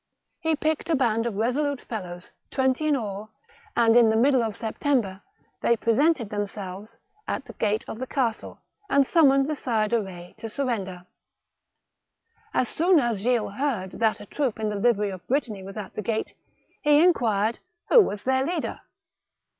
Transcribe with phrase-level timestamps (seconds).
[0.39, 3.29] He picked a band of resolute fellows, twenty in all,
[3.75, 5.21] and in the middle of September
[5.61, 10.39] they presented themselves at the gate of the castle, an'd summoned the Sire de Retz
[10.41, 11.05] to surrender.
[12.51, 15.93] As soon as Gilles heard that a troop in the livery of Brittany was at
[15.93, 16.33] the gate,
[16.81, 17.59] he inquired
[17.91, 18.81] who was their leader?